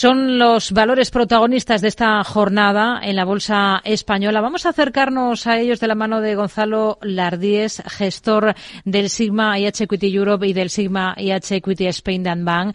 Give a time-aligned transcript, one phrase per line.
[0.00, 4.40] Son los valores protagonistas de esta jornada en la Bolsa Española.
[4.40, 8.54] Vamos a acercarnos a ellos de la mano de Gonzalo Lardíez, gestor
[8.86, 12.74] del Sigma IH Equity Europe y del Sigma IH Equity Spain Dan Bank.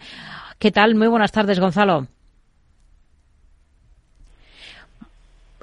[0.60, 0.94] ¿Qué tal?
[0.94, 2.06] Muy buenas tardes, Gonzalo.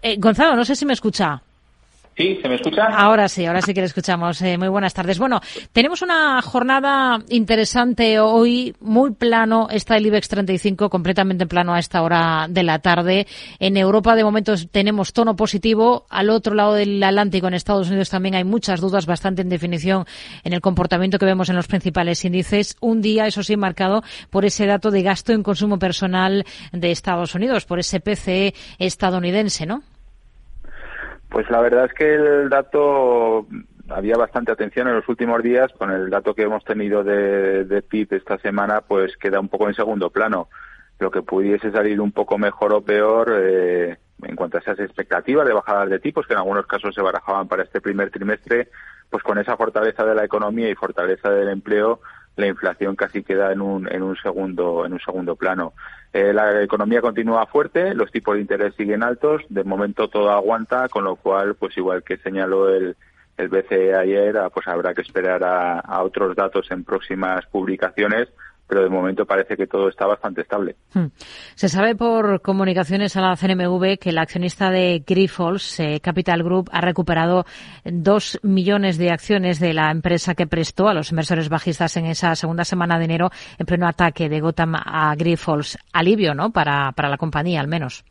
[0.01, 1.41] Eh, Gonzalo, no sé si me escucha.
[2.15, 2.85] Sí, ¿se me escucha?
[2.85, 4.39] Ahora sí, ahora sí que le escuchamos.
[4.43, 5.17] Eh, muy buenas tardes.
[5.17, 5.41] Bueno,
[5.71, 9.67] tenemos una jornada interesante hoy, muy plano.
[9.71, 13.25] Está el IBEX 35 completamente plano a esta hora de la tarde.
[13.57, 16.05] En Europa, de momento, tenemos tono positivo.
[16.09, 20.05] Al otro lado del Atlántico, en Estados Unidos, también hay muchas dudas bastante en definición
[20.43, 22.77] en el comportamiento que vemos en los principales índices.
[22.79, 27.33] Un día, eso sí, marcado por ese dato de gasto en consumo personal de Estados
[27.33, 29.81] Unidos, por ese PCE estadounidense, ¿no?
[31.33, 33.47] Pues la verdad es que el dato
[33.89, 37.81] había bastante atención en los últimos días con el dato que hemos tenido de, de
[37.81, 40.47] PIB esta semana, pues queda un poco en segundo plano.
[40.99, 45.47] Lo que pudiese salir un poco mejor o peor eh, en cuanto a esas expectativas
[45.47, 48.69] de bajadas de tipos que en algunos casos se barajaban para este primer trimestre,
[49.09, 51.99] pues con esa fortaleza de la economía y fortaleza del empleo,
[52.35, 55.73] la inflación casi queda en un, en un segundo en un segundo plano.
[56.11, 60.87] Eh, la economía continúa fuerte, los tipos de interés siguen altos, de momento todo aguanta,
[60.89, 62.95] con lo cual, pues igual que señaló el,
[63.37, 68.29] el BCE ayer, ah, pues habrá que esperar a otros datos en próximas publicaciones
[68.67, 70.75] pero de momento parece que todo está bastante estable.
[70.93, 71.07] Hmm.
[71.55, 76.69] Se sabe por comunicaciones a la CNMV que el accionista de Grifols, eh, Capital Group,
[76.71, 77.45] ha recuperado
[77.83, 82.35] dos millones de acciones de la empresa que prestó a los inversores bajistas en esa
[82.35, 85.77] segunda semana de enero en pleno ataque de Gotham a Grifols.
[85.91, 86.51] Alivio, ¿no?
[86.51, 88.05] Para, para la compañía, al menos.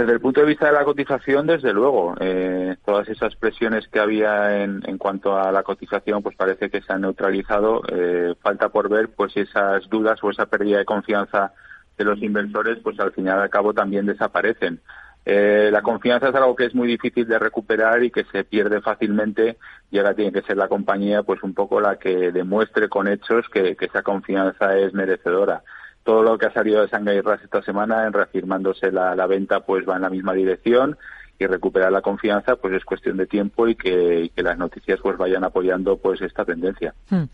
[0.00, 4.00] Desde el punto de vista de la cotización, desde luego, eh, todas esas presiones que
[4.00, 7.82] había en, cuanto a la cotización, pues parece que se han neutralizado.
[7.86, 11.52] Eh, falta por ver, pues esas dudas o esa pérdida de confianza
[11.98, 14.80] de los inversores, pues al final y al cabo también desaparecen.
[15.26, 18.80] Eh, la confianza es algo que es muy difícil de recuperar y que se pierde
[18.80, 19.58] fácilmente
[19.90, 23.46] y ahora tiene que ser la compañía, pues un poco la que demuestre con hechos
[23.50, 25.62] que esa confianza es merecedora
[26.10, 29.88] todo lo que ha salido de Shanghai RAS esta semana, en reafirmándose la, venta, pues
[29.88, 30.98] va en la misma dirección
[31.38, 35.44] y recuperar la confianza, pues es cuestión de tiempo y que, las noticias pues vayan
[35.44, 36.94] apoyando pues esta tendencia.
[37.10, 37.26] Hmm.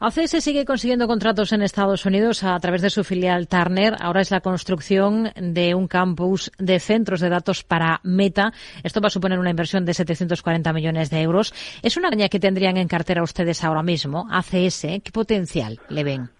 [0.00, 3.94] ACS sigue consiguiendo contratos en Estados Unidos a través de su filial Turner.
[4.00, 8.52] Ahora es la construcción de un campus de centros de datos para Meta.
[8.82, 11.54] Esto va a suponer una inversión de 740 millones de euros.
[11.82, 14.26] Es una caña que tendrían en cartera ustedes ahora mismo.
[14.28, 16.30] ACS, ¿qué potencial le ven?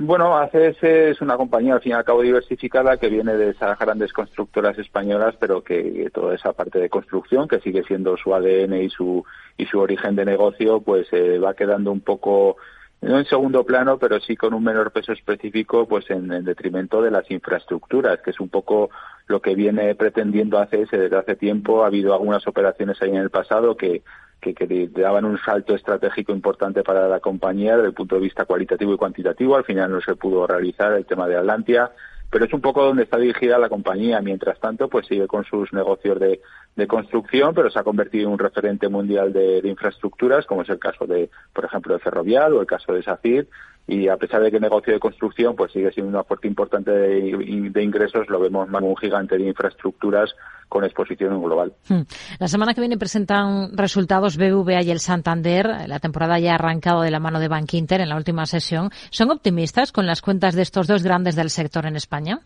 [0.00, 3.76] Bueno, ACS es una compañía al fin y al cabo diversificada que viene de esas
[3.78, 8.74] grandes constructoras españolas, pero que toda esa parte de construcción, que sigue siendo su ADN
[8.74, 9.24] y su,
[9.56, 12.58] y su origen de negocio, pues eh, va quedando un poco
[13.00, 17.00] no en segundo plano, pero sí con un menor peso específico, pues en, en, detrimento
[17.00, 18.90] de las infraestructuras, que es un poco
[19.26, 21.84] lo que viene pretendiendo ACS desde hace tiempo.
[21.84, 24.02] Ha habido algunas operaciones ahí en el pasado que
[24.40, 28.44] que, que daban un salto estratégico importante para la compañía desde el punto de vista
[28.44, 29.56] cualitativo y cuantitativo.
[29.56, 31.90] Al final no se pudo realizar el tema de Atlantia,
[32.30, 34.20] pero es un poco donde está dirigida la compañía.
[34.20, 36.40] Mientras tanto, pues sigue con sus negocios de,
[36.76, 40.68] de construcción, pero se ha convertido en un referente mundial de, de, infraestructuras, como es
[40.68, 43.48] el caso de, por ejemplo, de Ferrovial o el caso de SACIR,
[43.88, 46.90] y a pesar de que el negocio de construcción pues sigue siendo una fuerte importante
[46.90, 50.34] de, de ingresos, lo vemos más un gigante de infraestructuras
[50.68, 51.72] con exposición global.
[51.88, 52.02] Hmm.
[52.38, 55.88] La semana que viene presentan resultados BBVA y el Santander.
[55.88, 58.90] La temporada ya ha arrancado de la mano de Bank Inter en la última sesión.
[59.08, 62.40] ¿Son optimistas con las cuentas de estos dos grandes del sector en España?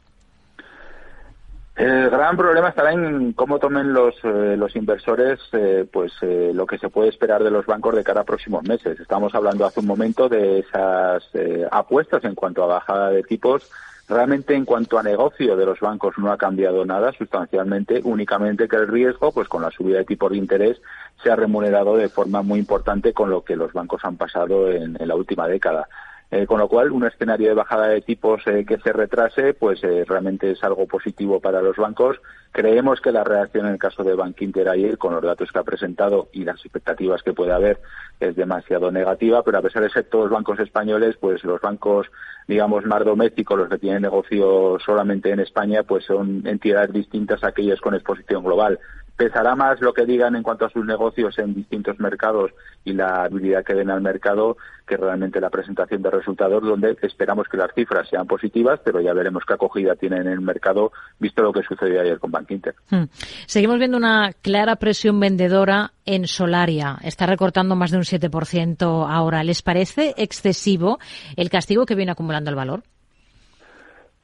[1.74, 6.66] El gran problema estará en cómo tomen los, eh, los inversores eh, pues eh, lo
[6.66, 9.00] que se puede esperar de los bancos de cara a próximos meses.
[9.00, 11.24] Estamos hablando hace un momento de esas
[11.70, 13.70] apuestas en cuanto a bajada de tipos.
[14.06, 18.76] Realmente en cuanto a negocio de los bancos no ha cambiado nada sustancialmente, únicamente que
[18.76, 20.82] el riesgo, pues con la subida de tipos de interés,
[21.22, 24.98] se ha remunerado de forma muy importante con lo que los bancos han pasado en
[25.00, 25.88] la última década.
[26.34, 29.84] Eh, con lo cual, un escenario de bajada de tipos eh, que se retrase, pues
[29.84, 32.22] eh, realmente es algo positivo para los bancos.
[32.52, 35.58] Creemos que la reacción en el caso de Bank Inter ayer, con los datos que
[35.58, 37.80] ha presentado y las expectativas que puede haber,
[38.18, 42.10] es demasiado negativa, pero a pesar de ser todos bancos españoles, pues los bancos,
[42.48, 47.48] digamos, más domésticos, los que tienen negocio solamente en España, pues son entidades distintas a
[47.48, 48.78] aquellas con exposición global
[49.22, 52.50] pesará más lo que digan en cuanto a sus negocios en distintos mercados
[52.84, 57.46] y la habilidad que den al mercado que realmente la presentación de resultados donde esperamos
[57.46, 60.90] que las cifras sean positivas, pero ya veremos qué acogida tienen en el mercado
[61.20, 62.74] visto lo que sucedió ayer con Bank Inter.
[62.90, 63.04] Hmm.
[63.46, 66.98] Seguimos viendo una clara presión vendedora en Solaria.
[67.04, 69.44] Está recortando más de un 7% ahora.
[69.44, 70.98] ¿Les parece excesivo
[71.36, 72.82] el castigo que viene acumulando el valor?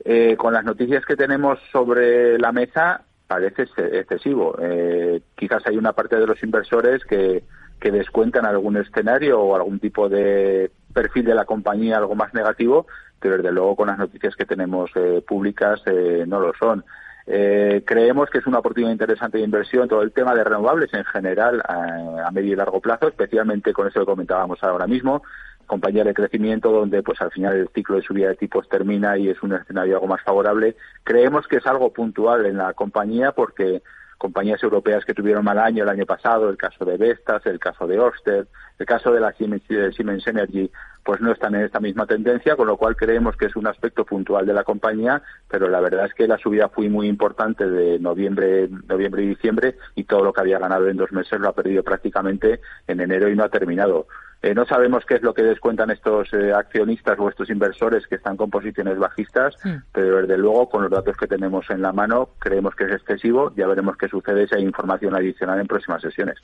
[0.05, 4.57] Eh, con las noticias que tenemos sobre la mesa, parece excesivo.
[4.61, 7.45] Eh, quizás hay una parte de los inversores que,
[7.79, 12.87] que descuentan algún escenario o algún tipo de perfil de la compañía algo más negativo,
[13.21, 16.85] pero desde luego con las noticias que tenemos eh, públicas eh, no lo son.
[17.27, 21.05] Eh, creemos que es una oportunidad interesante de inversión todo el tema de renovables en
[21.05, 25.23] general a, a, medio y largo plazo, especialmente con eso que comentábamos ahora mismo,
[25.69, 29.29] compañía de crecimiento donde pues al final el ciclo de subida de tipos termina y
[29.29, 30.75] es un escenario algo más favorable.
[31.05, 33.83] Creemos que es algo puntual en la compañía porque
[34.17, 37.87] compañías europeas que tuvieron mal año el año pasado, el caso de Vestas, el caso
[37.87, 38.47] de Orsted,
[38.79, 40.71] el caso de la Siemens Energy,
[41.05, 44.05] pues no están en esta misma tendencia, con lo cual creemos que es un aspecto
[44.05, 47.99] puntual de la compañía, pero la verdad es que la subida fue muy importante de
[47.99, 51.55] noviembre, noviembre y diciembre y todo lo que había ganado en dos meses lo ha
[51.55, 54.07] perdido prácticamente en enero y no ha terminado.
[54.41, 58.15] Eh, no sabemos qué es lo que descuentan estos eh, accionistas o estos inversores que
[58.15, 59.71] están con posiciones bajistas, sí.
[59.93, 63.53] pero desde luego con los datos que tenemos en la mano creemos que es excesivo.
[63.57, 66.37] Ya veremos qué sucede si hay información adicional en próximas sesiones.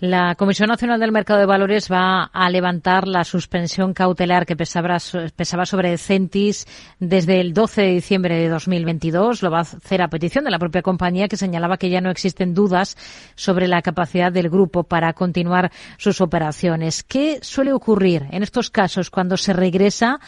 [0.00, 4.96] La Comisión Nacional del Mercado de Valores va a levantar la suspensión cautelar que pesaba,
[5.36, 6.66] pesaba sobre Centis
[6.98, 9.44] desde el 12 de diciembre de 2022.
[9.44, 12.10] Lo va a hacer a petición de la propia compañía que señalaba que ya no
[12.10, 12.96] existen dudas
[13.36, 17.04] sobre la capacidad del grupo para continuar sus operaciones.
[17.04, 20.18] ¿Qué suele ocurrir en estos casos cuando se regresa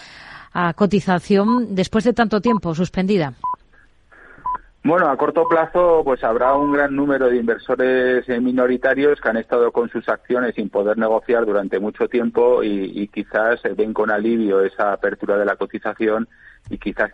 [0.53, 3.35] a cotización después de tanto tiempo suspendida?
[4.85, 9.71] Bueno, a corto plazo, pues habrá un gran número de inversores minoritarios que han estado
[9.73, 14.93] con sus acciones sin poder negociar durante mucho tiempo y, quizás ven con alivio esa
[14.93, 16.29] apertura de la cotización
[16.71, 17.11] y quizás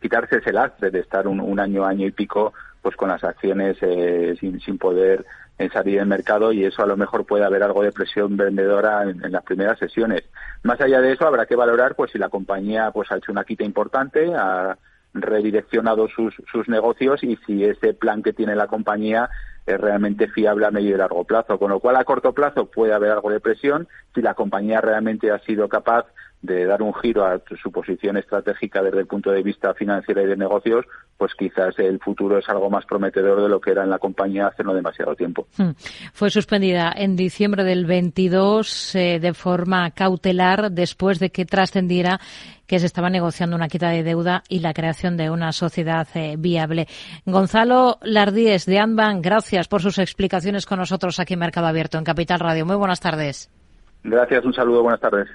[0.00, 3.76] quitarse ese lastre de estar un, un, año, año y pico, pues con las acciones
[3.80, 5.24] eh, sin, sin poder
[5.58, 9.02] en salir del mercado y eso a lo mejor puede haber algo de presión vendedora
[9.04, 10.24] en, las primeras sesiones.
[10.62, 13.44] Más allá de eso, habrá que valorar pues si la compañía pues ha hecho una
[13.44, 14.76] quita importante, ha
[15.14, 19.30] redireccionado sus, sus negocios y si ese plan que tiene la compañía
[19.66, 21.58] es realmente fiable a medio y largo plazo.
[21.58, 25.30] Con lo cual, a corto plazo puede haber algo de presión si la compañía realmente
[25.30, 26.06] ha sido capaz
[26.42, 30.26] de dar un giro a su posición estratégica desde el punto de vista financiero y
[30.26, 30.84] de negocios,
[31.16, 34.48] pues quizás el futuro es algo más prometedor de lo que era en la compañía
[34.48, 35.46] hace no demasiado tiempo.
[35.56, 35.70] Hmm.
[36.12, 42.20] Fue suspendida en diciembre del 22 eh, de forma cautelar después de que trascendiera
[42.66, 46.36] que se estaba negociando una quita de deuda y la creación de una sociedad eh,
[46.38, 46.86] viable.
[47.24, 52.04] Gonzalo Lardíez de Anban, gracias por sus explicaciones con nosotros aquí en Mercado Abierto en
[52.04, 52.66] Capital Radio.
[52.66, 53.50] Muy buenas tardes.
[54.02, 55.28] Gracias, un saludo, buenas tardes.